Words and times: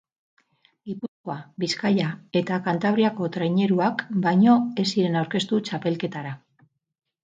Gipuzkoa, 0.89 1.35
Bizkaia 1.65 2.09
eta 2.43 2.59
Kantabriako 2.69 3.31
traineruak 3.37 4.05
baino 4.27 4.59
ez 4.87 4.91
ziren 4.97 5.23
aurkeztu 5.25 5.65
txapelketara. 5.71 6.39